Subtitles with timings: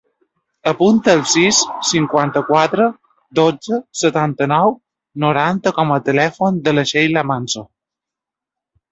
[0.69, 1.57] Apunta el sis,
[1.89, 2.87] cinquanta-quatre,
[3.39, 4.73] dotze, setanta-nou,
[5.25, 7.65] noranta com a telèfon de la Sheila Manso.